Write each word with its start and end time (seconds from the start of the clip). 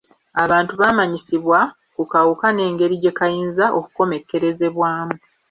Abantu 0.43 0.73
baamanyisibwa 0.81 1.59
ku 1.95 2.03
kawuka 2.11 2.47
n'engeri 2.51 2.95
gye 3.03 3.11
kayinza 3.17 3.65
okomekerezebwamu. 3.79 5.15